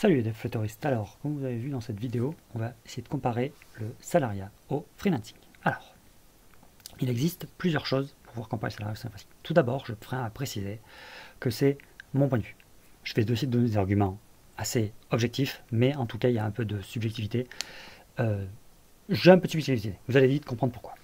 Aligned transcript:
Salut 0.00 0.22
les 0.22 0.32
flotteristes, 0.32 0.86
alors 0.86 1.18
comme 1.18 1.36
vous 1.36 1.44
avez 1.44 1.56
vu 1.56 1.70
dans 1.70 1.80
cette 1.80 1.98
vidéo, 1.98 2.32
on 2.54 2.60
va 2.60 2.72
essayer 2.86 3.02
de 3.02 3.08
comparer 3.08 3.52
le 3.80 3.92
salariat 3.98 4.52
au 4.68 4.86
freelancing. 4.96 5.34
Alors, 5.64 5.92
il 7.00 7.10
existe 7.10 7.48
plusieurs 7.58 7.84
choses 7.84 8.14
pour 8.22 8.34
pouvoir 8.34 8.48
comparer 8.48 8.70
le 8.70 8.74
salariat 8.74 8.92
au 8.92 8.96
freelancing. 8.96 9.28
Tout 9.42 9.54
d'abord, 9.54 9.86
je 9.86 9.94
ferai 10.00 10.18
à 10.18 10.30
préciser 10.30 10.78
que 11.40 11.50
c'est 11.50 11.78
mon 12.14 12.28
point 12.28 12.38
de 12.38 12.44
vue. 12.44 12.54
Je 13.02 13.12
vais 13.12 13.22
essayer 13.22 13.48
de 13.48 13.52
donner 13.52 13.70
des 13.70 13.76
arguments 13.76 14.20
assez 14.56 14.92
objectifs, 15.10 15.64
mais 15.72 15.96
en 15.96 16.06
tout 16.06 16.16
cas 16.16 16.28
il 16.28 16.36
y 16.36 16.38
a 16.38 16.44
un 16.44 16.52
peu 16.52 16.64
de 16.64 16.80
subjectivité. 16.80 17.48
Euh, 18.20 18.46
j'ai 19.08 19.32
un 19.32 19.38
peu 19.38 19.48
de 19.48 19.50
subjectivité, 19.50 19.98
vous 20.06 20.16
allez 20.16 20.28
vite 20.28 20.44
comprendre 20.44 20.72
pourquoi. 20.72 20.94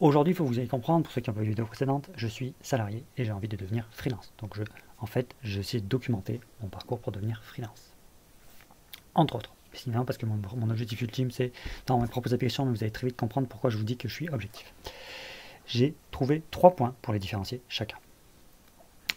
Aujourd'hui, 0.00 0.34
il 0.34 0.36
faut 0.36 0.44
que 0.44 0.50
vous 0.50 0.58
ayez 0.58 0.68
comprendre, 0.68 1.04
pour 1.04 1.14
ceux 1.14 1.22
qui 1.22 1.30
ont 1.30 1.32
vu 1.32 1.44
les 1.44 1.48
vidéos 1.48 1.64
précédentes, 1.64 2.10
je 2.14 2.26
suis 2.26 2.52
salarié 2.60 3.06
et 3.16 3.24
j'ai 3.24 3.32
envie 3.32 3.48
de 3.48 3.56
devenir 3.56 3.88
freelance. 3.90 4.34
Donc 4.36 4.54
je, 4.54 4.64
en 4.98 5.06
fait, 5.06 5.34
j'essaie 5.42 5.80
de 5.80 5.86
documenter 5.86 6.40
mon 6.60 6.68
parcours 6.68 7.00
pour 7.00 7.10
devenir 7.10 7.42
freelance 7.42 7.93
entre 9.14 9.36
autres. 9.36 9.50
Sinon, 9.72 10.04
parce 10.04 10.18
que 10.18 10.26
mon, 10.26 10.70
objectif 10.70 11.00
ultime, 11.02 11.30
c'est 11.30 11.52
dans 11.86 12.00
mes 12.00 12.06
propres 12.06 12.32
applications, 12.32 12.64
mais 12.64 12.72
vous 12.72 12.82
allez 12.82 12.92
très 12.92 13.06
vite 13.06 13.16
comprendre 13.16 13.48
pourquoi 13.48 13.70
je 13.70 13.76
vous 13.76 13.84
dis 13.84 13.96
que 13.96 14.08
je 14.08 14.14
suis 14.14 14.28
objectif. 14.28 14.72
J'ai 15.66 15.94
trouvé 16.10 16.42
trois 16.50 16.76
points 16.76 16.94
pour 17.02 17.12
les 17.12 17.18
différencier 17.18 17.60
chacun. 17.68 17.96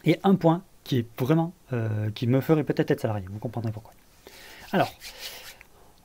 Et 0.04 0.20
un 0.24 0.36
point 0.36 0.64
qui 0.84 1.00
est 1.00 1.08
vraiment, 1.20 1.54
euh, 1.74 2.10
qui 2.12 2.28
me 2.28 2.42
ferait 2.42 2.64
peut-être 2.64 2.92
être 2.92 3.02
salarié, 3.02 3.26
vous 3.30 3.40
comprendrez 3.40 3.72
pourquoi. 3.72 3.94
Alors, 4.72 4.92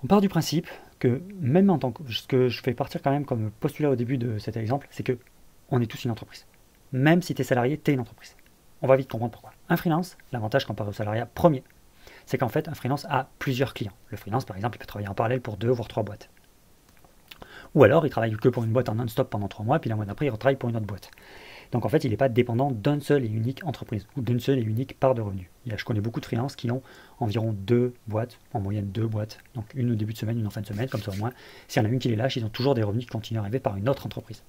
on 0.05 0.07
part 0.07 0.21
du 0.21 0.29
principe 0.29 0.69
que 0.99 1.23
même 1.41 1.71
en 1.71 1.79
tant 1.79 1.93
que, 1.93 2.13
ce 2.13 2.27
que 2.27 2.49
je 2.49 2.63
fais 2.63 2.75
partir 2.75 3.03
quand 3.03 3.11
même 3.11 3.25
comme 3.25 3.51
postulat 3.51 3.91
au 3.91 3.97
début 3.97 4.19
de 4.19 4.39
cet 4.39 4.57
exemple, 4.57 4.89
c'est 4.91 5.03
que 5.03 5.19
on 5.71 5.81
est 5.81 5.87
tous 5.87 6.05
une 6.05 6.11
entreprise. 6.11 6.47
Même 6.93 7.23
si 7.23 7.35
tu 7.35 7.43
es 7.43 7.45
salarié, 7.45 7.79
tu 7.79 7.91
es 7.91 7.95
une 7.95 8.01
entreprise. 8.01 8.37
On 8.83 8.87
va 8.87 8.97
vite 8.97 9.09
comprendre 9.09 9.33
pourquoi. 9.33 9.53
Un 9.69 9.77
freelance, 9.77 10.19
l'avantage 10.33 10.65
comparé 10.65 10.91
au 10.91 10.93
salariat 10.93 11.27
premier, 11.27 11.63
c'est 12.27 12.39
qu'en 12.39 12.49
fait, 12.49 12.69
un 12.69 12.75
freelance 12.75 13.07
a 13.09 13.29
plusieurs 13.39 13.75
clients. 13.75 13.93
Le 14.09 14.17
freelance, 14.17 14.45
par 14.45 14.57
exemple, 14.57 14.77
il 14.77 14.81
peut 14.81 14.87
travailler 14.87 15.09
en 15.09 15.15
parallèle 15.15 15.41
pour 15.41 15.57
deux 15.57 15.71
voire 15.71 15.89
trois 15.89 16.03
boîtes. 16.03 16.31
Ou 17.75 17.85
alors, 17.85 18.07
il 18.07 18.11
travaille 18.11 18.33
que 18.33 18.49
pour 18.49 18.65
une 18.65 18.73
boîte 18.73 18.89
en 18.89 18.95
non-stop 18.95 19.31
pendant 19.31 19.49
trois 19.49 19.65
mois, 19.65 19.79
puis 19.79 19.89
la 19.89 19.97
mois 19.97 20.05
d'après, 20.05 20.27
il 20.27 20.31
retravaille 20.31 20.57
pour 20.57 20.69
une 20.69 20.77
autre 20.77 20.87
boîte. 20.87 21.11
Donc 21.73 21.87
en 21.87 21.89
fait, 21.89 22.05
il 22.05 22.11
n'est 22.11 22.19
pas 22.19 22.29
dépendant 22.29 22.71
d'une 22.71 23.01
seule 23.01 23.25
et 23.25 23.29
unique 23.29 23.65
entreprise 23.65 24.07
ou 24.17 24.21
d'une 24.21 24.41
seule 24.41 24.59
et 24.59 24.63
unique 24.63 25.01
part 25.01 25.15
de 25.15 25.23
revenus. 25.23 25.49
Je 25.67 25.85
connais 25.85 26.03
beaucoup 26.03 26.21
de 26.21 26.27
freelances 26.27 26.55
qui 26.55 26.71
ont 26.71 26.83
environ 27.19 27.55
deux 27.55 27.95
boîtes, 28.07 28.39
en 28.53 28.61
moyenne 28.61 28.91
deux 28.91 29.07
boîtes, 29.07 29.39
donc 29.55 29.65
une 29.75 29.91
au 29.91 29.95
début 29.95 30.13
de 30.13 30.19
semaine, 30.19 30.39
une 30.39 30.47
en 30.47 30.51
fin 30.51 30.61
de 30.61 30.67
semaine, 30.67 30.89
comme 30.89 31.01
ça 31.01 31.13
au 31.13 31.17
moins, 31.17 31.33
s'il 31.69 31.83
y 31.83 31.87
en 31.87 31.89
a 31.89 31.93
une 31.93 31.99
qui 31.99 32.09
les 32.09 32.17
lâche, 32.17 32.37
ils 32.37 32.45
ont 32.45 32.51
toujours 32.51 32.75
des 32.75 32.83
revenus 32.83 33.07
qui 33.07 33.11
continuent 33.11 33.39
à 33.39 33.41
arriver 33.41 33.59
par 33.59 33.77
une 33.77 33.89
autre 33.89 34.05
entreprise. 34.05 34.43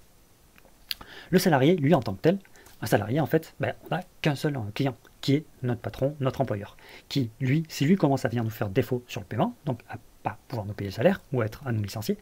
Le 1.29 1.39
salarié, 1.39 1.77
lui, 1.77 1.93
en 1.93 2.01
tant 2.01 2.13
que 2.13 2.21
tel, 2.21 2.39
un 2.81 2.87
salarié, 2.87 3.21
en 3.21 3.25
fait, 3.25 3.55
ben, 3.61 3.73
on 3.85 3.95
n'a 3.95 4.03
qu'un 4.21 4.35
seul 4.35 4.59
client, 4.73 4.95
qui 5.23 5.35
est 5.35 5.45
notre 5.63 5.79
patron, 5.79 6.15
notre 6.19 6.41
employeur, 6.41 6.75
qui, 7.07 7.31
lui, 7.39 7.63
si 7.69 7.85
lui 7.85 7.95
commence 7.95 8.25
à 8.25 8.27
venir 8.27 8.43
nous 8.43 8.49
faire 8.49 8.67
défaut 8.67 9.03
sur 9.07 9.21
le 9.21 9.25
paiement, 9.25 9.55
donc 9.65 9.79
à 9.89 9.95
pas 10.21 10.37
pouvoir 10.49 10.67
nous 10.67 10.73
payer 10.73 10.89
le 10.89 10.95
salaire 10.95 11.21
ou 11.31 11.41
être 11.41 11.65
à 11.65 11.71
nous 11.71 11.81
licencier, 11.81 12.17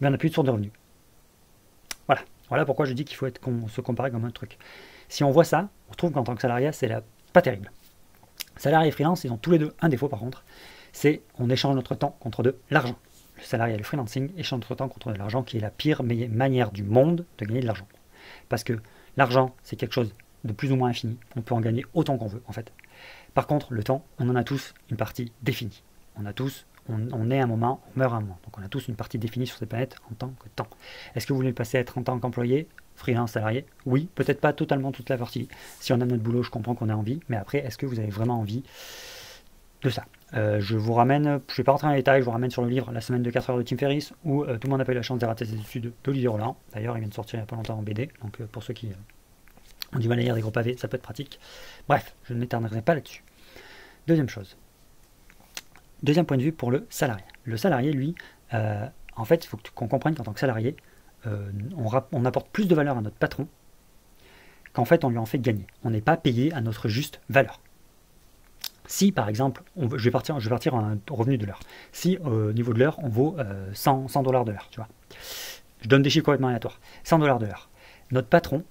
mais 0.00 0.06
on 0.06 0.10
n'a 0.12 0.16
plus 0.16 0.28
de 0.28 0.34
source 0.34 0.46
de 0.46 0.52
revenus. 0.52 0.70
Voilà. 2.06 2.22
Voilà 2.48 2.64
pourquoi 2.64 2.86
je 2.86 2.92
dis 2.92 3.04
qu'il 3.04 3.16
faut 3.16 3.26
être, 3.26 3.40
se 3.68 3.80
comparer 3.80 4.12
comme 4.12 4.24
un 4.24 4.30
truc. 4.30 4.58
Si 5.08 5.24
on 5.24 5.32
voit 5.32 5.42
ça, 5.42 5.68
on 5.90 5.94
trouve 5.94 6.12
qu'en 6.12 6.22
tant 6.22 6.36
que 6.36 6.40
salarié, 6.40 6.70
c'est 6.70 6.88
pas 7.32 7.42
terrible. 7.42 7.72
Salarié 8.56 8.88
et 8.88 8.92
freelance, 8.92 9.24
ils 9.24 9.32
ont 9.32 9.38
tous 9.38 9.50
les 9.50 9.58
deux 9.58 9.74
un 9.80 9.88
défaut 9.88 10.08
par 10.08 10.20
contre, 10.20 10.44
c'est 10.92 11.22
on 11.40 11.50
échange 11.50 11.74
notre 11.74 11.96
temps 11.96 12.16
contre 12.20 12.44
de 12.44 12.56
l'argent. 12.70 12.96
Le 13.38 13.42
salarié 13.42 13.74
et 13.74 13.78
le 13.78 13.82
freelancing 13.82 14.30
échangent 14.38 14.60
notre 14.60 14.76
temps 14.76 14.88
contre 14.88 15.12
de 15.12 15.18
l'argent 15.18 15.42
qui 15.42 15.56
est 15.56 15.60
la 15.60 15.70
pire 15.70 16.04
manière 16.04 16.70
du 16.70 16.84
monde 16.84 17.26
de 17.38 17.44
gagner 17.44 17.60
de 17.60 17.66
l'argent. 17.66 17.88
Parce 18.48 18.62
que 18.62 18.78
l'argent, 19.16 19.54
c'est 19.64 19.74
quelque 19.74 19.92
chose 19.92 20.14
de 20.46 20.52
plus 20.52 20.72
ou 20.72 20.76
moins 20.76 20.90
infini. 20.90 21.18
On 21.36 21.42
peut 21.42 21.54
en 21.54 21.60
gagner 21.60 21.84
autant 21.94 22.16
qu'on 22.16 22.26
veut, 22.26 22.42
en 22.46 22.52
fait. 22.52 22.72
Par 23.34 23.46
contre, 23.46 23.72
le 23.72 23.82
temps, 23.82 24.04
on 24.18 24.28
en 24.28 24.36
a 24.36 24.44
tous 24.44 24.74
une 24.90 24.96
partie 24.96 25.32
définie. 25.42 25.82
On 26.18 26.24
a 26.24 26.32
tous, 26.32 26.66
on, 26.88 27.30
est 27.30 27.40
un 27.40 27.46
moment, 27.46 27.80
on 27.94 27.98
meurt 27.98 28.14
un 28.14 28.20
moment. 28.20 28.38
Donc 28.44 28.58
on 28.58 28.62
a 28.62 28.68
tous 28.68 28.88
une 28.88 28.94
partie 28.94 29.18
définie 29.18 29.46
sur 29.46 29.58
cette 29.58 29.68
planète 29.68 29.96
en 30.10 30.14
tant 30.14 30.28
que 30.28 30.48
temps. 30.54 30.68
Est-ce 31.14 31.26
que 31.26 31.32
vous 31.32 31.38
voulez 31.38 31.52
passer 31.52 31.78
à 31.78 31.80
être 31.80 31.98
en 31.98 32.02
tant 32.02 32.18
qu'employé, 32.18 32.68
freelance, 32.94 33.32
salarié? 33.32 33.66
Oui, 33.84 34.08
peut-être 34.14 34.40
pas 34.40 34.52
totalement 34.52 34.92
toute 34.92 35.10
la 35.10 35.18
partie. 35.18 35.48
Si 35.80 35.92
on 35.92 36.00
a 36.00 36.06
notre 36.06 36.22
boulot, 36.22 36.42
je 36.42 36.50
comprends 36.50 36.74
qu'on 36.74 36.88
a 36.88 36.94
envie. 36.94 37.20
Mais 37.28 37.36
après, 37.36 37.58
est-ce 37.58 37.78
que 37.78 37.86
vous 37.86 37.98
avez 37.98 38.10
vraiment 38.10 38.40
envie 38.40 38.62
de 39.82 39.90
ça? 39.90 40.04
Euh, 40.34 40.60
je 40.60 40.76
vous 40.76 40.92
ramène, 40.92 41.24
je 41.24 41.28
ne 41.28 41.56
vais 41.56 41.64
pas 41.64 41.72
rentrer 41.72 41.86
dans 41.86 41.92
les 41.92 42.00
détails, 42.00 42.20
je 42.20 42.24
vous 42.24 42.32
ramène 42.32 42.50
sur 42.50 42.62
le 42.62 42.68
livre 42.68 42.90
La 42.92 43.00
semaine 43.00 43.22
de 43.22 43.30
4 43.30 43.50
heures 43.50 43.58
de 43.58 43.62
Tim 43.62 43.76
Ferriss, 43.76 44.12
où 44.24 44.42
euh, 44.42 44.58
tout 44.58 44.66
le 44.66 44.70
monde 44.70 44.80
a 44.80 44.84
pas 44.84 44.92
eu 44.92 44.96
la 44.96 45.02
chance 45.02 45.18
de 45.18 45.26
rater 45.26 45.44
ses 45.44 45.54
études 45.54 45.92
d'Olivier 46.02 46.28
Roland. 46.28 46.56
D'ailleurs, 46.72 46.96
il 46.96 47.00
vient 47.00 47.08
de 47.08 47.14
sortir 47.14 47.34
il 47.34 47.42
n'y 47.42 47.44
a 47.44 47.46
pas 47.46 47.56
longtemps 47.56 47.78
en 47.78 47.82
BD, 47.82 48.10
donc 48.22 48.40
euh, 48.40 48.46
pour 48.46 48.62
ceux 48.62 48.74
qui 48.74 48.88
on 49.92 50.10
à 50.10 50.16
lire 50.16 50.34
des 50.34 50.40
gros 50.40 50.50
pavés, 50.50 50.76
ça 50.76 50.88
peut 50.88 50.96
être 50.96 51.02
pratique. 51.02 51.38
Bref, 51.88 52.14
je 52.24 52.34
ne 52.34 52.38
m'éterniserai 52.38 52.82
pas 52.82 52.94
là-dessus. 52.94 53.22
Deuxième 54.06 54.28
chose. 54.28 54.56
Deuxième 56.02 56.26
point 56.26 56.36
de 56.36 56.42
vue 56.42 56.52
pour 56.52 56.70
le 56.70 56.86
salarié. 56.90 57.24
Le 57.44 57.56
salarié, 57.56 57.92
lui, 57.92 58.14
euh, 58.54 58.86
en 59.16 59.24
fait, 59.24 59.44
il 59.44 59.48
faut 59.48 59.58
qu'on 59.74 59.88
comprenne 59.88 60.14
qu'en 60.14 60.24
tant 60.24 60.32
que 60.32 60.40
salarié, 60.40 60.76
euh, 61.26 61.50
on, 62.12 62.24
apporte 62.24 62.48
plus 62.50 62.68
de 62.68 62.74
valeur 62.74 62.96
à 62.96 63.00
notre 63.00 63.16
patron 63.16 63.48
qu'en 64.72 64.84
fait 64.84 65.04
on 65.04 65.08
lui 65.08 65.18
en 65.18 65.26
fait 65.26 65.38
gagner. 65.38 65.66
On 65.82 65.90
n'est 65.90 66.02
pas 66.02 66.16
payé 66.16 66.52
à 66.52 66.60
notre 66.60 66.88
juste 66.88 67.20
valeur. 67.30 67.60
Si 68.86 69.10
par 69.10 69.28
exemple, 69.28 69.62
je, 69.76 69.96
vais 69.96 70.10
partir, 70.10 70.38
je 70.38 70.50
un 70.50 70.98
revenu 71.10 71.38
de 71.38 71.46
l'heure. 71.46 71.60
Si 71.92 72.18
au 72.18 72.52
niveau 72.52 72.72
de 72.74 72.78
l'heure, 72.78 72.98
on 73.02 73.08
vaut 73.08 73.36
100, 73.72 74.06
euh, 74.14 74.22
dollars 74.22 74.44
de 74.44 74.52
l'heure. 74.52 74.70
Je 75.80 75.88
donne 75.88 76.02
des 76.02 76.10
chiffres 76.10 76.26
complètement 76.26 76.48
aléatoires. 76.48 76.78
100 77.04 77.18
dollars 77.18 77.38
de 77.38 77.46
l'heure. 77.46 77.68
Notre 78.12 78.28
patron, 78.28 78.62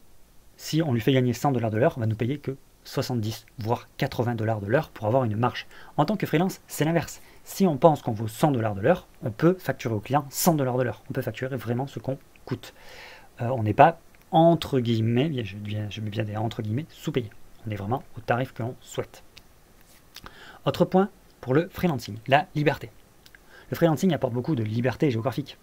si 0.58 0.82
on 0.82 0.94
lui 0.94 1.02
fait 1.02 1.14
gagner 1.14 1.34
100 1.34 1.52
dollars 1.52 1.72
de 1.72 1.78
l'heure, 1.78 1.94
on 1.98 2.02
va 2.02 2.08
nous 2.08 2.16
payer 2.16 2.38
que 2.38 2.58
70, 2.84 3.46
voire 3.58 3.88
80 3.98 4.36
dollars 4.36 4.62
de 4.62 4.68
l'heure 4.68 4.90
pour 4.90 5.08
avoir 5.08 5.24
une 5.24 5.36
marge. 5.36 5.68
En 5.98 6.06
tant 6.06 6.18
que 6.18 6.26
freelance, 6.26 6.62
c'est 6.68 6.86
l'inverse. 6.86 7.22
Si 7.44 7.66
on 7.66 7.78
pense 7.78 8.02
qu'on 8.02 8.12
vaut 8.12 8.28
100 8.28 8.52
dollars 8.52 8.76
de 8.76 8.82
l'heure, 8.82 9.08
on 9.24 9.32
peut 9.32 9.56
facturer 9.60 9.96
au 9.96 10.00
client 10.00 10.26
100 10.30 10.56
dollars 10.56 10.78
de 10.78 10.84
l'heure. 10.84 11.04
On 11.10 11.14
peut 11.14 11.22
facturer 11.22 11.58
vraiment 11.58 11.88
ce 11.88 12.00
qu'on 12.00 12.18
coûte. 12.46 12.74
Euh, 13.42 13.48
on 13.50 13.64
n'est 13.64 13.74
pas 13.74 14.00
entre 14.32 14.80
guillemets, 14.80 15.44
je, 15.44 15.56
je 15.90 16.02
mets 16.02 16.10
bien 16.10 16.24
des 16.24 16.36
entre 16.36 16.62
guillemets, 16.62 16.86
sous-payé. 16.90 17.30
On 17.68 17.72
est 17.72 17.76
vraiment 17.76 18.04
au 18.18 18.22
tarif 18.22 18.54
que 18.54 18.64
l'on 18.64 18.76
souhaite. 18.82 19.24
Autre 20.66 20.86
point 20.86 21.10
pour 21.42 21.54
le 21.54 21.70
freelancing, 21.70 22.18
la 22.28 22.48
liberté. 22.56 22.90
Le 23.70 23.76
freelancing 23.76 24.14
apporte 24.14 24.34
beaucoup 24.34 24.56
de 24.56 24.64
liberté 24.64 25.10
géographique. 25.12 25.58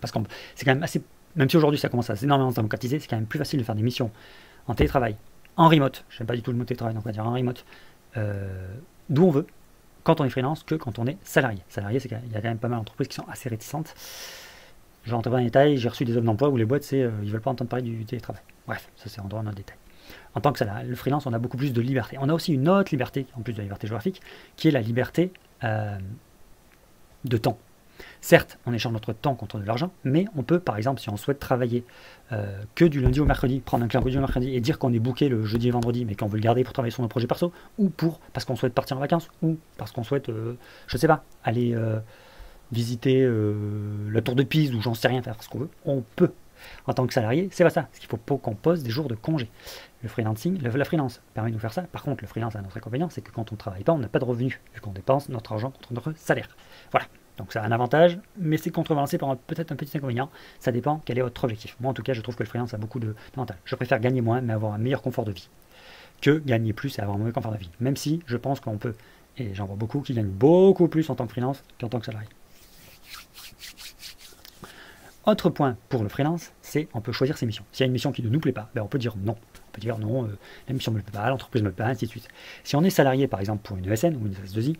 Parce 0.00 0.12
que 0.12 0.18
c'est 0.54 0.64
quand 0.64 0.74
même 0.74 0.82
assez 0.82 1.02
même 1.38 1.48
si 1.48 1.56
aujourd'hui 1.56 1.78
ça 1.78 1.88
commence 1.88 2.10
à 2.10 2.14
énormément 2.22 2.50
se 2.50 2.56
démocratiser, 2.56 2.98
c'est 2.98 3.08
quand 3.08 3.16
même 3.16 3.26
plus 3.26 3.38
facile 3.38 3.58
de 3.58 3.64
faire 3.64 3.74
des 3.74 3.82
missions 3.82 4.10
en 4.66 4.74
télétravail, 4.74 5.16
en 5.56 5.68
remote, 5.68 6.04
je 6.10 6.18
n'aime 6.18 6.26
pas 6.26 6.36
du 6.36 6.42
tout 6.42 6.52
le 6.52 6.58
mot 6.58 6.64
télétravail, 6.64 6.94
donc 6.94 7.04
on 7.04 7.08
va 7.08 7.12
dire 7.12 7.26
en 7.26 7.32
remote, 7.32 7.64
euh, 8.16 8.68
d'où 9.08 9.24
on 9.24 9.30
veut, 9.30 9.46
quand 10.04 10.20
on 10.20 10.24
est 10.24 10.30
freelance, 10.30 10.62
que 10.62 10.74
quand 10.74 10.98
on 10.98 11.06
est 11.06 11.16
salarié. 11.22 11.60
Salarié, 11.68 12.00
c'est 12.00 12.08
qu'il 12.08 12.18
y 12.32 12.36
a 12.36 12.40
quand 12.40 12.48
même 12.48 12.58
pas 12.58 12.68
mal 12.68 12.78
d'entreprises 12.78 13.08
qui 13.08 13.16
sont 13.16 13.26
assez 13.28 13.48
réticentes. 13.48 13.94
Je 15.04 15.14
rentre 15.14 15.24
pas 15.24 15.30
dans 15.30 15.38
les 15.38 15.44
détails, 15.44 15.76
j'ai 15.78 15.88
reçu 15.88 16.04
des 16.04 16.16
offres 16.16 16.24
d'emploi 16.24 16.48
où 16.48 16.56
les 16.56 16.64
boîtes, 16.64 16.82
c'est, 16.82 17.02
euh, 17.02 17.10
ils 17.22 17.30
veulent 17.30 17.40
pas 17.40 17.50
entendre 17.50 17.70
parler 17.70 17.84
du 17.84 18.04
télétravail. 18.04 18.42
Bref, 18.66 18.90
ça 18.96 19.08
c'est 19.08 19.20
en 19.20 19.24
droit 19.24 19.42
dans 19.42 19.50
le 19.50 19.56
détail. 19.56 19.76
En 20.34 20.40
tant 20.40 20.52
que 20.52 20.58
salarié, 20.58 20.86
le 20.86 20.96
freelance, 20.96 21.26
on 21.26 21.32
a 21.32 21.38
beaucoup 21.38 21.56
plus 21.56 21.72
de 21.72 21.80
liberté. 21.80 22.16
On 22.20 22.28
a 22.28 22.34
aussi 22.34 22.52
une 22.52 22.68
autre 22.68 22.90
liberté, 22.92 23.26
en 23.34 23.40
plus 23.40 23.52
de 23.52 23.58
la 23.58 23.64
liberté 23.64 23.86
géographique, 23.86 24.20
qui 24.56 24.68
est 24.68 24.70
la 24.70 24.80
liberté 24.80 25.32
euh, 25.64 25.98
de 27.24 27.36
temps. 27.36 27.58
Certes, 28.20 28.58
on 28.66 28.72
échange 28.72 28.92
notre 28.92 29.12
temps 29.12 29.34
contre 29.34 29.58
de 29.58 29.64
l'argent, 29.64 29.92
mais 30.04 30.26
on 30.36 30.42
peut, 30.42 30.60
par 30.60 30.76
exemple, 30.76 31.00
si 31.00 31.08
on 31.08 31.16
souhaite 31.16 31.38
travailler 31.38 31.84
euh, 32.32 32.60
que 32.74 32.84
du 32.84 33.00
lundi 33.00 33.20
au 33.20 33.24
mercredi, 33.24 33.60
prendre 33.60 33.84
un 33.84 33.88
client 33.88 34.02
du 34.02 34.18
mercredi 34.18 34.54
et 34.54 34.60
dire 34.60 34.78
qu'on 34.78 34.92
est 34.92 34.98
booké 34.98 35.28
le 35.28 35.44
jeudi 35.44 35.68
et 35.68 35.70
vendredi, 35.70 36.04
mais 36.04 36.14
qu'on 36.14 36.26
veut 36.26 36.36
le 36.36 36.42
garder 36.42 36.64
pour 36.64 36.72
travailler 36.72 36.92
sur 36.92 37.02
nos 37.02 37.08
projets 37.08 37.26
perso, 37.26 37.52
ou 37.78 37.88
pour 37.88 38.20
parce 38.32 38.44
qu'on 38.44 38.56
souhaite 38.56 38.74
partir 38.74 38.96
en 38.96 39.00
vacances, 39.00 39.28
ou 39.42 39.58
parce 39.76 39.92
qu'on 39.92 40.04
souhaite, 40.04 40.28
euh, 40.28 40.54
je 40.86 40.96
sais 40.96 41.08
pas, 41.08 41.24
aller 41.44 41.74
euh, 41.74 41.98
visiter 42.72 43.26
la 44.10 44.20
tour 44.20 44.34
de 44.34 44.42
Pise 44.42 44.74
ou 44.74 44.82
j'en 44.82 44.92
sais 44.92 45.08
rien, 45.08 45.22
faire 45.22 45.42
ce 45.42 45.48
qu'on 45.48 45.60
veut, 45.60 45.70
on 45.86 46.02
peut. 46.16 46.32
En 46.86 46.92
tant 46.92 47.06
que 47.06 47.14
salarié, 47.14 47.48
c'est 47.52 47.64
pas 47.64 47.70
ça. 47.70 47.88
Ce 47.92 48.00
qu'il 48.00 48.08
faut 48.08 48.16
qu'on 48.16 48.54
pose 48.54 48.82
des 48.82 48.90
jours 48.90 49.08
de 49.08 49.14
congé. 49.14 49.48
Le 50.02 50.08
freelancing, 50.08 50.60
la 50.60 50.84
freelance 50.84 51.20
permet 51.34 51.50
de 51.50 51.54
nous 51.54 51.60
faire 51.60 51.72
ça. 51.72 51.82
Par 51.82 52.02
contre, 52.02 52.22
le 52.22 52.28
freelance 52.28 52.56
a 52.56 52.62
notre 52.62 52.76
inconvénient, 52.76 53.08
c'est 53.10 53.22
que 53.22 53.30
quand 53.30 53.52
on 53.52 53.54
ne 53.54 53.58
travaille 53.58 53.84
pas, 53.84 53.92
on 53.92 53.98
n'a 53.98 54.08
pas 54.08 54.18
de 54.18 54.24
revenus, 54.24 54.58
vu 54.74 54.80
qu'on 54.80 54.92
dépense 54.92 55.28
notre 55.28 55.52
argent 55.52 55.70
contre 55.70 55.92
notre 55.92 56.12
salaire. 56.16 56.48
Voilà. 56.90 57.06
Donc 57.38 57.52
ça 57.52 57.62
a 57.62 57.66
un 57.66 57.72
avantage, 57.72 58.18
mais 58.36 58.56
c'est 58.56 58.70
contrebalancé 58.70 59.16
par 59.16 59.36
peut-être 59.36 59.72
un 59.72 59.76
petit 59.76 59.96
inconvénient. 59.96 60.28
Ça 60.58 60.72
dépend 60.72 61.00
quel 61.04 61.18
est 61.18 61.22
votre 61.22 61.42
objectif. 61.44 61.76
Moi 61.80 61.90
en 61.90 61.94
tout 61.94 62.02
cas, 62.02 62.12
je 62.12 62.20
trouve 62.20 62.36
que 62.36 62.42
le 62.42 62.48
freelance 62.48 62.74
a 62.74 62.78
beaucoup 62.78 62.98
d'avantages. 62.98 63.56
Je 63.64 63.74
préfère 63.76 64.00
gagner 64.00 64.20
moins, 64.20 64.40
mais 64.40 64.52
avoir 64.52 64.74
un 64.74 64.78
meilleur 64.78 65.00
confort 65.00 65.24
de 65.24 65.32
vie, 65.32 65.48
que 66.20 66.38
gagner 66.38 66.72
plus 66.72 66.98
et 66.98 67.00
avoir 67.00 67.16
un 67.16 67.20
mauvais 67.20 67.32
confort 67.32 67.52
de 67.52 67.58
vie. 67.58 67.70
Même 67.80 67.96
si 67.96 68.20
je 68.26 68.36
pense 68.36 68.60
qu'on 68.60 68.76
peut, 68.76 68.94
et 69.38 69.54
j'en 69.54 69.66
vois 69.66 69.76
beaucoup 69.76 70.00
qui 70.00 70.12
gagnent 70.14 70.26
beaucoup 70.26 70.88
plus 70.88 71.08
en 71.10 71.14
tant 71.14 71.26
que 71.26 71.32
freelance 71.32 71.62
qu'en 71.80 71.88
tant 71.88 72.00
que 72.00 72.06
salarié. 72.06 72.28
Autre 75.24 75.50
point 75.50 75.76
pour 75.90 76.02
le 76.02 76.08
freelance, 76.08 76.52
c'est 76.62 76.88
on 76.94 77.00
peut 77.00 77.12
choisir 77.12 77.38
ses 77.38 77.46
missions. 77.46 77.64
S'il 77.70 77.80
y 77.80 77.84
a 77.84 77.86
une 77.86 77.92
mission 77.92 78.12
qui 78.12 78.22
ne 78.22 78.30
nous 78.30 78.40
plaît 78.40 78.52
pas, 78.52 78.70
ben 78.74 78.82
on 78.82 78.86
peut 78.86 78.98
dire 78.98 79.14
non. 79.16 79.36
On 79.68 79.70
peut 79.72 79.80
dire 79.80 79.98
non, 79.98 80.24
euh, 80.24 80.38
la 80.66 80.74
mission 80.74 80.90
ne 80.90 80.96
me 80.96 81.02
plaît 81.02 81.12
pas, 81.12 81.28
l'entreprise 81.28 81.62
ne 81.62 81.68
me 81.68 81.72
plaît 81.72 81.84
pas, 81.84 81.90
ainsi 81.90 82.06
de 82.06 82.10
suite. 82.10 82.26
Si 82.64 82.74
on 82.76 82.82
est 82.82 82.90
salarié 82.90 83.28
par 83.28 83.38
exemple 83.38 83.62
pour 83.62 83.76
une 83.76 83.86
ESN 83.86 84.16
ou 84.16 84.26
une 84.26 84.32
SS2I, 84.32 84.76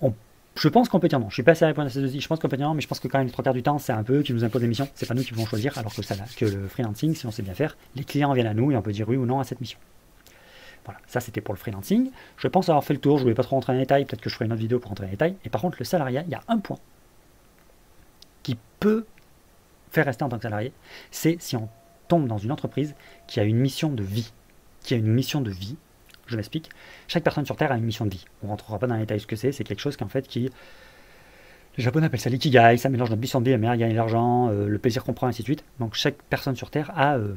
on 0.00 0.14
je 0.56 0.68
pense 0.68 0.88
qu'on 0.88 0.98
peut 0.98 1.08
dire 1.08 1.20
non. 1.20 1.28
Je 1.28 1.34
suis 1.34 1.42
pas 1.42 1.52
assez 1.52 1.66
répondre 1.66 1.86
à 1.86 1.90
ces 1.90 2.00
deux 2.00 2.08
Je 2.08 2.26
pense 2.26 2.38
qu'on 2.38 2.48
mais 2.48 2.80
je 2.80 2.88
pense 2.88 3.00
que 3.00 3.08
quand 3.08 3.18
même, 3.18 3.26
les 3.26 3.32
trois 3.32 3.44
quarts 3.44 3.54
du 3.54 3.62
temps, 3.62 3.78
c'est 3.78 3.92
un 3.92 4.02
peu 4.02 4.22
qui 4.22 4.32
nous 4.32 4.44
impose 4.44 4.62
des 4.62 4.68
missions. 4.68 4.88
C'est 4.94 5.06
pas 5.06 5.14
nous 5.14 5.22
qui 5.22 5.32
pouvons 5.32 5.46
choisir, 5.46 5.76
alors 5.78 5.94
que, 5.94 6.02
ça, 6.02 6.14
que 6.36 6.46
le 6.46 6.66
freelancing, 6.68 7.14
si 7.14 7.26
on 7.26 7.30
sait 7.30 7.42
bien 7.42 7.54
faire, 7.54 7.76
les 7.94 8.04
clients 8.04 8.32
viennent 8.32 8.46
à 8.46 8.54
nous 8.54 8.72
et 8.72 8.76
on 8.76 8.82
peut 8.82 8.92
dire 8.92 9.08
oui 9.08 9.16
ou 9.16 9.26
non 9.26 9.38
à 9.38 9.44
cette 9.44 9.60
mission. 9.60 9.78
Voilà, 10.84 11.00
ça 11.06 11.20
c'était 11.20 11.40
pour 11.40 11.52
le 11.52 11.58
freelancing. 11.58 12.10
Je 12.38 12.48
pense 12.48 12.68
avoir 12.68 12.84
fait 12.84 12.94
le 12.94 13.00
tour, 13.00 13.18
je 13.18 13.22
ne 13.22 13.24
voulais 13.24 13.34
pas 13.34 13.42
trop 13.42 13.56
rentrer 13.56 13.74
en 13.74 13.78
détail, 13.78 14.04
peut-être 14.04 14.20
que 14.20 14.30
je 14.30 14.34
ferai 14.34 14.46
une 14.46 14.52
autre 14.52 14.60
vidéo 14.60 14.78
pour 14.78 14.88
rentrer 14.88 15.06
en 15.06 15.10
détail. 15.10 15.34
Et 15.44 15.50
par 15.50 15.60
contre, 15.60 15.76
le 15.80 15.84
salariat, 15.84 16.22
il 16.22 16.30
y 16.30 16.34
a 16.34 16.42
un 16.48 16.58
point 16.58 16.78
qui 18.42 18.56
peut 18.78 19.04
faire 19.90 20.06
rester 20.06 20.22
en 20.22 20.28
tant 20.28 20.36
que 20.36 20.44
salarié, 20.44 20.72
c'est 21.10 21.36
si 21.40 21.56
on 21.56 21.68
tombe 22.08 22.28
dans 22.28 22.38
une 22.38 22.52
entreprise 22.52 22.94
qui 23.26 23.40
a 23.40 23.42
une 23.42 23.58
mission 23.58 23.90
de 23.90 24.04
vie. 24.04 24.32
Qui 24.82 24.94
a 24.94 24.96
une 24.96 25.08
mission 25.08 25.40
de 25.40 25.50
vie. 25.50 25.76
Je 26.26 26.36
m'explique. 26.36 26.70
Chaque 27.08 27.22
personne 27.22 27.46
sur 27.46 27.56
Terre 27.56 27.72
a 27.72 27.76
une 27.76 27.84
mission 27.84 28.04
de 28.04 28.10
vie. 28.10 28.24
On 28.42 28.46
ne 28.46 28.50
rentrera 28.50 28.78
pas 28.78 28.86
dans 28.86 28.94
les 28.94 29.02
détails 29.02 29.20
ce 29.20 29.26
que 29.26 29.36
c'est. 29.36 29.52
C'est 29.52 29.64
quelque 29.64 29.80
chose 29.80 29.96
qu'en 29.96 30.08
fait 30.08 30.26
qui. 30.26 30.50
Les 31.76 31.84
Japonais 31.84 32.06
appellent 32.06 32.20
ça 32.20 32.30
l'ikigai. 32.30 32.76
Ça 32.78 32.88
mélange 32.88 33.10
notre 33.10 33.20
mission 33.20 33.40
de 33.40 33.50
vie, 33.50 33.56
la 33.56 33.76
gagner 33.76 33.94
l'argent, 33.94 34.48
euh, 34.50 34.66
le 34.66 34.78
plaisir 34.78 35.04
qu'on 35.04 35.12
prend, 35.12 35.26
ainsi 35.26 35.42
de 35.42 35.46
suite. 35.46 35.64
Donc 35.78 35.94
chaque 35.94 36.16
personne 36.30 36.56
sur 36.56 36.70
Terre 36.70 36.90
a 36.96 37.16
euh, 37.16 37.34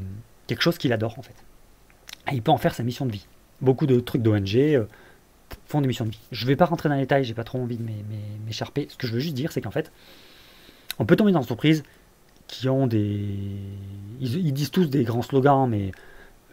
quelque 0.47 0.61
chose 0.61 0.77
qu'il 0.77 0.93
adore 0.93 1.19
en 1.19 1.21
fait. 1.21 1.35
Et 2.31 2.35
il 2.35 2.41
peut 2.41 2.51
en 2.51 2.57
faire 2.57 2.73
sa 2.73 2.83
mission 2.83 3.05
de 3.05 3.11
vie. 3.11 3.27
Beaucoup 3.61 3.85
de 3.85 3.99
trucs 3.99 4.21
d'ONG 4.21 4.55
euh, 4.55 4.85
font 5.65 5.81
des 5.81 5.87
missions 5.87 6.05
de 6.05 6.11
vie. 6.11 6.21
Je 6.31 6.45
ne 6.45 6.47
vais 6.47 6.55
pas 6.55 6.65
rentrer 6.65 6.89
dans 6.89 6.95
les 6.95 7.01
détails, 7.01 7.25
j'ai 7.25 7.33
pas 7.33 7.43
trop 7.43 7.59
envie 7.59 7.77
de 7.77 7.83
m'écharper. 8.45 8.87
Ce 8.89 8.97
que 8.97 9.07
je 9.07 9.13
veux 9.13 9.19
juste 9.19 9.35
dire, 9.35 9.51
c'est 9.51 9.61
qu'en 9.61 9.71
fait, 9.71 9.91
on 10.99 11.05
peut 11.05 11.15
tomber 11.15 11.31
dans 11.31 11.39
une 11.39 11.43
entreprise 11.43 11.83
qui 12.47 12.69
ont 12.69 12.87
des. 12.87 13.25
Ils, 14.19 14.53
disent 14.53 14.71
tous 14.71 14.89
des 14.89 15.03
grands 15.03 15.21
slogans, 15.21 15.69
mais 15.69 15.91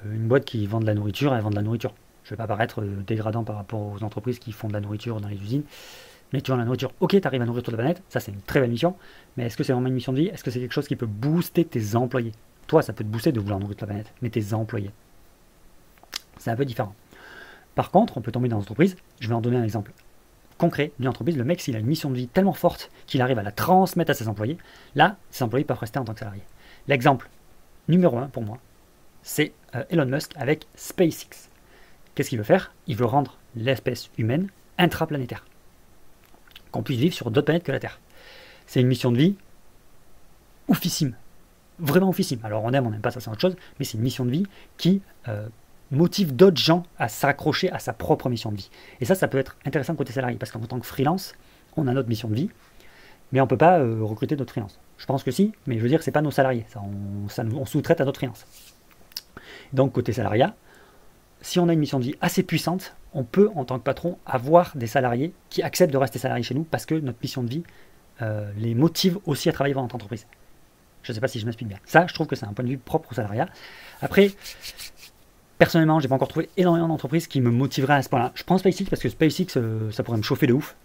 une 0.05 0.29
boîte 0.29 0.45
qui 0.45 0.67
vend 0.67 0.81
de 0.81 0.87
la 0.87 0.95
nourriture, 0.95 1.35
elle 1.35 1.43
vend 1.43 1.51
de 1.51 1.57
la 1.57 1.63
nourriture. 1.63 1.95
Je 2.27 2.35
ne 2.35 2.37
vais 2.37 2.43
pas 2.43 2.49
paraître 2.49 2.83
euh, 2.83 3.05
dégradant 3.07 3.45
par 3.45 3.55
rapport 3.55 3.93
aux 3.93 4.03
entreprises 4.03 4.41
qui 4.41 4.51
font 4.51 4.67
de 4.67 4.73
la 4.73 4.81
nourriture 4.81 5.21
dans 5.21 5.29
les 5.29 5.41
usines. 5.41 5.63
Mais 6.33 6.41
tu 6.41 6.51
vends 6.51 6.57
la 6.57 6.65
nourriture, 6.65 6.93
ok, 6.99 7.21
tu 7.21 7.27
arrives 7.27 7.43
à 7.43 7.47
nourrir 7.47 7.63
toute 7.63 7.73
la 7.73 7.79
planète, 7.79 8.03
ça 8.09 8.19
c'est 8.19 8.33
une 8.33 8.41
très 8.41 8.59
belle 8.61 8.71
mission, 8.71 8.97
mais 9.37 9.47
est-ce 9.47 9.57
que 9.57 9.63
c'est 9.63 9.73
vraiment 9.73 9.87
une 9.87 9.95
mission 9.95 10.13
de 10.13 10.19
vie? 10.19 10.27
Est-ce 10.27 10.43
que 10.43 10.51
c'est 10.51 10.59
quelque 10.59 10.73
chose 10.73 10.89
qui 10.89 10.97
peut 10.97 11.07
booster 11.07 11.65
tes 11.65 11.95
employés? 11.95 12.33
Toi, 12.67 12.83
ça 12.83 12.93
peut 12.93 13.05
te 13.05 13.09
booster 13.09 13.31
de 13.31 13.39
vouloir 13.39 13.61
nourrir 13.61 13.77
toute 13.77 13.83
la 13.83 13.87
planète, 13.87 14.13
mais 14.23 14.29
tes 14.29 14.53
employés. 14.53 14.91
C'est 16.39 16.51
un 16.51 16.57
peu 16.57 16.65
différent. 16.65 16.97
Par 17.77 17.93
contre, 17.93 18.19
on 18.19 18.23
peut 18.23 18.33
tomber 18.33 18.49
dans 18.49 18.57
une 18.57 18.63
entreprise, 18.63 18.97
je 19.21 19.29
vais 19.29 19.35
en 19.35 19.41
donner 19.41 19.57
un 19.57 19.63
exemple 19.63 19.93
concret 20.59 20.91
d'une 20.99 21.09
entreprise, 21.09 21.37
le 21.37 21.45
mec, 21.45 21.61
s'il 21.61 21.77
a 21.77 21.79
une 21.79 21.87
mission 21.87 22.11
de 22.11 22.17
vie 22.17 22.27
tellement 22.27 22.55
forte 22.55 22.91
qu'il 23.07 23.21
arrive 23.23 23.39
à 23.39 23.45
la 23.45 23.53
transmettre 23.53 24.11
à 24.11 24.15
ses 24.15 24.27
employés, 24.27 24.59
là, 24.97 25.17
ses 25.31 25.45
employés 25.45 25.65
peuvent 25.65 25.79
rester 25.79 26.01
en 26.01 26.05
tant 26.05 26.15
que 26.15 26.21
salariés. 26.21 26.43
L'exemple 26.89 27.29
numéro 27.89 28.19
un 28.19 28.27
pour 28.27 28.43
moi, 28.43 28.59
c'est 29.23 29.53
euh, 29.77 29.85
Elon 29.91 30.07
Musk 30.07 30.33
avec 30.37 30.67
SpaceX. 30.75 31.51
Qu'est-ce 32.17 32.31
qu'il 32.31 32.39
veut 32.39 32.45
faire? 32.45 32.73
Il 32.89 32.97
veut 32.97 33.05
rendre 33.05 33.39
l'espèce 33.55 34.11
humaine 34.19 34.49
intraplanétaire. 34.79 35.45
Qu'on 36.73 36.83
puisse 36.83 36.99
vivre 36.99 37.15
sur 37.15 37.31
d'autres 37.31 37.45
planètes 37.45 37.63
que 37.63 37.71
la 37.71 37.79
Terre. 37.79 38.01
C'est 38.67 38.81
une 38.81 38.89
mission 38.89 39.13
de 39.13 39.19
vie 39.19 39.37
oufissime. 40.67 41.15
Vraiment 41.79 42.09
oufissime. 42.09 42.41
Alors 42.43 42.65
on 42.65 42.73
aime, 42.73 42.87
on 42.87 42.91
n'aime 42.91 43.03
pas, 43.03 43.11
ça 43.11 43.21
c'est 43.21 43.31
autre 43.31 43.41
chose, 43.41 43.57
mais 43.79 43.85
c'est 43.85 43.99
une 43.99 44.03
mission 44.03 44.25
de 44.25 44.31
vie 44.31 44.47
qui 44.79 45.03
euh, 45.29 45.47
motive 45.91 46.35
d'autres 46.35 46.57
gens 46.57 46.85
à 46.99 47.09
s'accrocher 47.09 47.71
à 47.71 47.79
sa 47.79 47.93
propre 47.93 48.29
mission 48.29 48.51
de 48.51 48.57
vie. 48.57 48.71
Et 49.01 49.05
ça, 49.05 49.15
ça 49.15 49.29
peut 49.29 49.39
être 49.39 49.57
intéressant 49.65 49.95
côté 49.95 50.13
salarié, 50.13 50.37
parce 50.37 50.51
qu'en 50.51 50.61
tant 50.61 50.81
que 50.81 50.87
freelance, 50.87 51.35
on 51.77 51.87
a 51.87 51.93
notre 51.93 52.09
mission 52.09 52.29
de 52.29 52.35
vie, 52.35 52.51
mais 53.31 53.41
on 53.41 53.45
ne 53.45 53.49
peut 53.49 53.59
pas 53.59 53.79
euh, 53.79 54.03
recruter 54.03 54.37
d'autres 54.37 54.53
freelance. 54.53 54.81
Je 54.97 55.07
pense 55.07 55.23
que 55.23 55.31
si, 55.31 55.53
mais 55.67 55.77
je 55.77 55.83
veux 55.83 55.89
dire, 55.89 56.03
ce 56.03 56.09
n'est 56.09 56.13
pas 56.13 56.23
nos 56.23 56.31
salariés, 56.31 56.65
ça, 56.69 56.81
on, 56.83 57.67
sous-traite 57.67 58.01
à 58.01 58.05
d'autres 58.05 58.19
freelance. 58.19 58.47
Donc 59.73 59.93
côté 59.93 60.13
salariat, 60.13 60.55
si 61.47 61.61
on 61.61 61.69
a 61.69 61.73
une 61.73 61.79
mission 61.79 61.99
de 61.99 62.05
vie 62.05 62.15
assez 62.21 62.43
puissante, 62.43 62.97
on 63.15 63.23
peut, 63.23 63.51
en 63.55 63.65
tant 63.65 63.79
que 63.79 63.85
patron, 63.85 64.19
avoir 64.27 64.77
des 64.77 64.89
salariés 64.89 65.33
qui 65.49 65.63
acceptent 65.63 65.93
de 65.93 65.99
rester 65.99 66.19
salariés 66.19 66.43
chez 66.43 66.55
nous 66.55 66.65
parce 66.65 66.87
que 66.87 66.97
notre 66.97 67.19
mission 67.23 67.43
de 67.45 67.49
vie 67.49 67.63
euh, 68.21 68.51
les 68.59 68.75
motive 68.75 69.19
aussi 69.27 69.49
à 69.49 69.53
travailler 69.53 69.75
dans 69.75 69.83
notre 69.83 69.95
entreprise. 69.95 70.27
Je 71.03 71.13
ne 71.13 71.15
sais 71.15 71.21
pas 71.21 71.29
si 71.29 71.39
je 71.39 71.47
m'explique 71.47 71.69
bien. 71.69 71.79
Ça, 71.85 72.07
je 72.09 72.15
trouve 72.15 72.27
que 72.27 72.35
c'est 72.35 72.47
un 72.47 72.53
point 72.53 72.65
de 72.65 72.71
vue 72.71 72.79
propre 72.79 73.13
au 73.13 73.15
salariat. 73.15 73.49
Après, 74.03 74.33
Personnellement, 75.59 76.01
j'ai 76.01 76.09
pas 76.09 76.15
encore 76.17 76.29
trouvé 76.29 76.51
énormément 76.59 76.89
d'entreprises 76.89 77.27
qui 77.27 77.41
me 77.41 77.51
motiveraient 77.51 77.95
à 77.95 78.03
ce 78.03 78.11
point-là. 78.11 78.31
Je 78.35 78.45
prends 78.45 78.59
SpaceX 78.59 78.91
parce 78.91 79.01
que 79.01 79.09
SpaceX, 79.09 79.57
euh, 79.57 79.91
ça 79.91 80.03
pourrait 80.03 80.19
me 80.19 80.23
chauffer 80.23 80.47
de 80.47 80.53
ouf. 80.53 80.77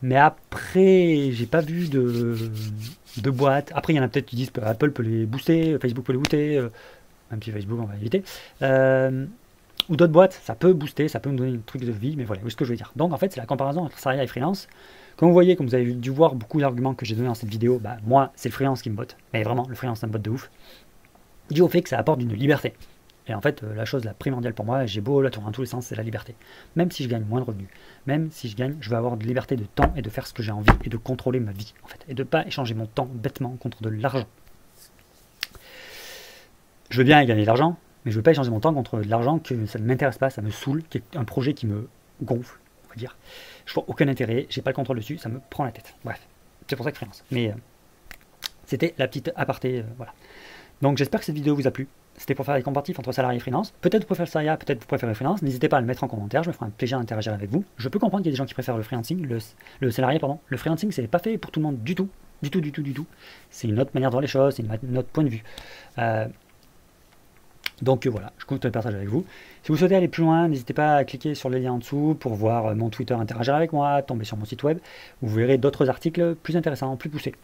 Mais 0.00 0.16
après, 0.16 1.30
j'ai 1.30 1.44
pas 1.44 1.60
vu 1.60 1.88
de, 1.88 2.34
de 3.18 3.30
boîte. 3.30 3.72
Après, 3.74 3.92
il 3.92 3.96
y 3.96 4.00
en 4.00 4.02
a 4.02 4.08
peut-être 4.08 4.24
qui 4.24 4.36
disent 4.36 4.50
Apple 4.62 4.92
peut 4.92 5.02
les 5.02 5.26
booster, 5.26 5.76
Facebook 5.78 6.06
peut 6.06 6.12
les 6.14 6.18
booster, 6.18 6.56
euh, 6.56 6.70
même 7.30 7.42
si 7.42 7.50
Facebook, 7.50 7.78
on 7.80 7.86
va 7.86 7.96
éviter. 7.96 8.22
Euh, 8.62 9.26
ou 9.88 9.96
d'autres 9.96 10.12
boîtes, 10.12 10.38
ça 10.44 10.54
peut 10.54 10.72
booster, 10.72 11.08
ça 11.08 11.20
peut 11.20 11.30
me 11.30 11.36
donner 11.36 11.56
un 11.56 11.60
truc 11.64 11.84
de 11.84 11.92
vie, 11.92 12.14
mais 12.16 12.24
voilà, 12.24 12.42
c'est 12.44 12.50
ce 12.50 12.56
que 12.56 12.64
je 12.64 12.70
veux 12.70 12.76
dire. 12.76 12.92
Donc 12.96 13.12
en 13.12 13.16
fait, 13.16 13.32
c'est 13.32 13.40
la 13.40 13.46
comparaison 13.46 13.82
entre 13.82 13.98
salariat 13.98 14.24
et 14.24 14.26
freelance. 14.26 14.68
Comme 15.16 15.28
vous 15.28 15.34
voyez, 15.34 15.56
comme 15.56 15.66
vous 15.66 15.74
avez 15.74 15.92
dû 15.92 16.10
voir 16.10 16.34
beaucoup 16.34 16.60
d'arguments 16.60 16.94
que 16.94 17.04
j'ai 17.04 17.14
donnés 17.14 17.28
dans 17.28 17.34
cette 17.34 17.50
vidéo, 17.50 17.78
bah, 17.78 17.96
moi, 18.06 18.32
c'est 18.36 18.48
le 18.48 18.54
freelance 18.54 18.82
qui 18.82 18.90
me 18.90 18.96
botte. 18.96 19.16
Mais 19.32 19.42
vraiment, 19.42 19.66
le 19.68 19.74
freelance, 19.74 20.00
ça 20.00 20.06
me 20.06 20.12
botte 20.12 20.22
de 20.22 20.30
ouf. 20.30 20.50
Dû 21.50 21.60
au 21.60 21.68
fait 21.68 21.82
que 21.82 21.88
ça 21.88 21.98
apporte 21.98 22.22
une 22.22 22.32
liberté. 22.32 22.74
Et 23.26 23.34
en 23.34 23.40
fait, 23.40 23.62
euh, 23.62 23.74
la 23.74 23.84
chose 23.84 24.04
la 24.04 24.14
primordiale 24.14 24.54
pour 24.54 24.64
moi, 24.64 24.86
j'ai 24.86 25.00
beau 25.00 25.20
la 25.20 25.30
tourner 25.30 25.46
dans 25.46 25.52
tous 25.52 25.60
les 25.60 25.66
sens, 25.66 25.86
c'est 25.86 25.94
la 25.94 26.02
liberté. 26.02 26.34
Même 26.74 26.90
si 26.90 27.04
je 27.04 27.08
gagne 27.08 27.24
moins 27.24 27.40
de 27.40 27.44
revenus, 27.44 27.68
même 28.06 28.30
si 28.30 28.48
je 28.48 28.56
gagne, 28.56 28.76
je 28.80 28.90
veux 28.90 28.96
avoir 28.96 29.16
de 29.16 29.24
liberté 29.24 29.56
de 29.56 29.64
temps 29.64 29.92
et 29.94 30.02
de 30.02 30.10
faire 30.10 30.26
ce 30.26 30.32
que 30.32 30.42
j'ai 30.42 30.52
envie 30.52 30.72
et 30.84 30.88
de 30.88 30.96
contrôler 30.96 31.38
ma 31.38 31.52
vie, 31.52 31.74
en 31.84 31.88
fait. 31.88 32.00
Et 32.08 32.14
de 32.14 32.22
ne 32.22 32.28
pas 32.28 32.46
échanger 32.46 32.74
mon 32.74 32.86
temps 32.86 33.08
bêtement 33.12 33.56
contre 33.60 33.82
de 33.82 33.90
l'argent. 33.90 34.26
Je 36.90 36.98
veux 36.98 37.04
bien 37.04 37.24
gagner 37.24 37.42
de 37.42 37.46
l'argent, 37.46 37.76
mais 38.04 38.10
je 38.10 38.16
veux 38.16 38.22
pas 38.22 38.32
échanger 38.32 38.50
mon 38.50 38.60
temps 38.60 38.74
contre 38.74 39.00
de 39.00 39.08
l'argent 39.08 39.38
que 39.38 39.66
ça 39.66 39.78
ne 39.78 39.84
m'intéresse 39.84 40.18
pas, 40.18 40.28
ça 40.28 40.42
me 40.42 40.50
saoule, 40.50 40.82
qui 40.90 40.98
est 40.98 41.16
un 41.16 41.24
projet 41.24 41.54
qui 41.54 41.66
me 41.66 41.88
gonfle, 42.22 42.58
on 42.86 42.88
va 42.88 42.96
dire. 42.96 43.16
Je 43.64 43.74
vois 43.74 43.84
aucun 43.86 44.08
intérêt, 44.08 44.46
j'ai 44.50 44.60
pas 44.60 44.70
le 44.70 44.74
contrôle 44.74 44.96
dessus, 44.96 45.16
ça 45.16 45.28
me 45.28 45.40
prend 45.50 45.64
la 45.64 45.70
tête. 45.70 45.94
Bref, 46.04 46.20
c'est 46.66 46.76
pour 46.76 46.84
ça 46.84 46.90
que 46.90 46.96
freelance. 46.96 47.24
Mais 47.30 47.50
euh, 47.50 47.54
c'était 48.66 48.94
la 48.98 49.06
petite 49.06 49.30
aparté, 49.36 49.80
euh, 49.80 49.82
voilà. 49.96 50.12
Donc 50.82 50.98
j'espère 50.98 51.20
que 51.20 51.26
cette 51.26 51.34
vidéo 51.34 51.54
vous 51.54 51.66
a 51.66 51.70
plu. 51.70 51.86
C'était 52.16 52.34
pour 52.34 52.44
faire 52.44 52.56
les 52.56 52.62
comparatifs 52.62 52.98
entre 52.98 53.12
salarié 53.12 53.36
et 53.36 53.40
freelance. 53.40 53.72
Peut-être 53.80 54.02
vous 54.02 54.06
préférez 54.06 54.26
le 54.26 54.30
salariat, 54.30 54.56
peut-être 54.56 54.80
vous 54.80 54.86
préférez 54.86 55.10
le 55.10 55.14
freelance. 55.14 55.42
N'hésitez 55.42 55.68
pas 55.68 55.76
à 55.76 55.80
le 55.80 55.86
mettre 55.86 56.02
en 56.02 56.08
commentaire, 56.08 56.42
je 56.42 56.48
me 56.48 56.52
ferai 56.52 56.66
un 56.66 56.70
plaisir 56.70 56.98
d'interagir 56.98 57.32
avec 57.32 57.50
vous. 57.50 57.64
Je 57.76 57.88
peux 57.88 57.98
comprendre 57.98 58.24
qu'il 58.24 58.30
y 58.30 58.32
a 58.32 58.34
des 58.34 58.38
gens 58.38 58.46
qui 58.46 58.54
préfèrent 58.54 58.76
le 58.76 58.82
freelancing, 58.82 59.24
le, 59.26 59.38
le 59.80 59.90
salarié, 59.90 60.18
pardon. 60.18 60.40
Le 60.48 60.56
freelancing, 60.56 60.90
c'est 60.90 61.06
pas 61.06 61.20
fait 61.20 61.38
pour 61.38 61.52
tout 61.52 61.60
le 61.60 61.66
monde 61.66 61.82
du 61.82 61.94
tout. 61.94 62.08
Du 62.42 62.50
tout, 62.50 62.60
du 62.60 62.72
tout, 62.72 62.82
du 62.82 62.94
tout. 62.94 63.06
C'est 63.50 63.68
une 63.68 63.78
autre 63.78 63.90
manière 63.94 64.10
de 64.10 64.14
voir 64.14 64.22
les 64.22 64.28
choses, 64.28 64.54
c'est 64.54 64.62
une, 64.62 64.98
autre 64.98 65.08
point 65.08 65.24
de 65.24 65.28
vue. 65.28 65.44
Euh, 65.98 66.26
donc 67.82 68.06
voilà, 68.06 68.32
je 68.38 68.44
compte 68.44 68.64
le 68.64 68.70
partage 68.70 68.94
avec 68.94 69.08
vous. 69.08 69.24
Si 69.62 69.72
vous 69.72 69.78
souhaitez 69.78 69.96
aller 69.96 70.08
plus 70.08 70.22
loin, 70.22 70.48
n'hésitez 70.48 70.74
pas 70.74 70.96
à 70.96 71.04
cliquer 71.04 71.34
sur 71.34 71.48
le 71.48 71.58
lien 71.58 71.72
en 71.72 71.78
dessous 71.78 72.16
pour 72.18 72.34
voir 72.34 72.66
euh, 72.66 72.74
mon 72.74 72.90
Twitter 72.90 73.14
interagir 73.14 73.54
avec 73.54 73.72
moi, 73.72 74.02
tomber 74.02 74.24
sur 74.24 74.36
mon 74.36 74.44
site 74.44 74.62
web. 74.62 74.78
Vous 75.22 75.34
verrez 75.34 75.58
d'autres 75.58 75.88
articles 75.88 76.34
plus 76.34 76.56
intéressants, 76.56 76.96
plus 76.96 77.10
poussés 77.10 77.34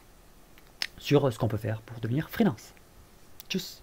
sur 0.99 1.33
ce 1.33 1.39
qu'on 1.39 1.49
peut 1.49 1.57
faire 1.57 1.81
pour 1.83 2.01
devenir 2.01 2.29
freelance. 2.31 2.75
Tchuss 3.49 3.83